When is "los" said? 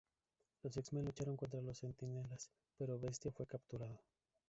0.63-0.75, 1.61-1.77